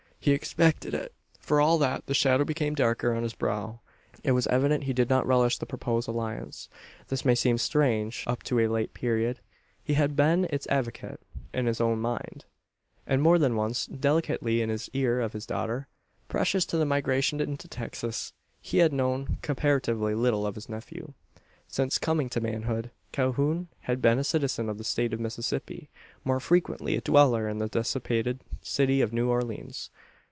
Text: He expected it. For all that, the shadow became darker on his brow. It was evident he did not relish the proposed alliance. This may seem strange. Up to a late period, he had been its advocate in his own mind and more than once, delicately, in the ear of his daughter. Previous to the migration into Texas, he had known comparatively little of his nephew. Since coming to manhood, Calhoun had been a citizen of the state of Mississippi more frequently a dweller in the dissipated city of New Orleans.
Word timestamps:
He 0.23 0.33
expected 0.33 0.93
it. 0.93 1.15
For 1.39 1.59
all 1.59 1.79
that, 1.79 2.05
the 2.05 2.13
shadow 2.13 2.45
became 2.45 2.75
darker 2.75 3.11
on 3.11 3.23
his 3.23 3.33
brow. 3.33 3.79
It 4.23 4.33
was 4.33 4.45
evident 4.45 4.83
he 4.83 4.93
did 4.93 5.09
not 5.09 5.25
relish 5.25 5.57
the 5.57 5.65
proposed 5.65 6.07
alliance. 6.07 6.69
This 7.07 7.25
may 7.25 7.33
seem 7.33 7.57
strange. 7.57 8.23
Up 8.27 8.43
to 8.43 8.59
a 8.59 8.67
late 8.67 8.93
period, 8.93 9.39
he 9.83 9.95
had 9.95 10.15
been 10.15 10.45
its 10.51 10.67
advocate 10.67 11.19
in 11.55 11.65
his 11.65 11.81
own 11.81 11.97
mind 12.01 12.45
and 13.07 13.19
more 13.23 13.39
than 13.39 13.55
once, 13.55 13.87
delicately, 13.87 14.61
in 14.61 14.69
the 14.69 14.87
ear 14.93 15.19
of 15.19 15.33
his 15.33 15.47
daughter. 15.47 15.87
Previous 16.29 16.67
to 16.67 16.77
the 16.77 16.85
migration 16.85 17.41
into 17.41 17.67
Texas, 17.67 18.31
he 18.61 18.77
had 18.77 18.93
known 18.93 19.39
comparatively 19.41 20.13
little 20.13 20.45
of 20.45 20.53
his 20.53 20.69
nephew. 20.69 21.13
Since 21.67 21.97
coming 21.97 22.29
to 22.29 22.39
manhood, 22.41 22.91
Calhoun 23.11 23.69
had 23.81 24.03
been 24.03 24.19
a 24.19 24.23
citizen 24.23 24.69
of 24.69 24.77
the 24.77 24.83
state 24.83 25.13
of 25.13 25.19
Mississippi 25.19 25.89
more 26.23 26.39
frequently 26.39 26.95
a 26.95 27.01
dweller 27.01 27.49
in 27.49 27.57
the 27.57 27.67
dissipated 27.67 28.41
city 28.61 29.01
of 29.01 29.11
New 29.11 29.27
Orleans. 29.31 29.89